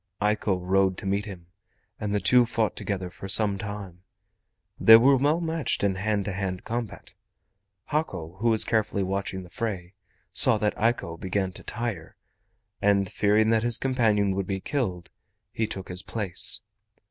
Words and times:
Eiko 0.19 0.57
rode 0.59 0.97
to 0.97 1.05
meet 1.05 1.25
him, 1.25 1.45
and 1.99 2.11
the 2.11 2.19
two 2.19 2.43
fought 2.43 2.75
together 2.75 3.11
for 3.11 3.27
some 3.27 3.59
time. 3.59 4.01
They 4.79 4.97
were 4.97 5.15
well 5.15 5.39
matched 5.39 5.83
in 5.83 5.95
a 5.95 5.99
hand 5.99 6.25
to 6.25 6.33
hand 6.33 6.63
combat. 6.63 7.13
Hako, 7.85 8.37
who 8.39 8.49
was 8.49 8.65
carefully 8.65 9.03
watching 9.03 9.43
the 9.43 9.49
fray, 9.51 9.93
saw 10.33 10.57
that 10.57 10.75
Eiko 10.75 11.17
began 11.19 11.51
to 11.51 11.61
tire, 11.61 12.15
and 12.81 13.11
fearing 13.11 13.51
that 13.51 13.61
his 13.61 13.77
companion 13.77 14.33
would 14.33 14.47
be 14.47 14.59
killed, 14.59 15.11
he 15.51 15.67
took 15.67 15.87
his 15.89 16.01
place. 16.01 16.61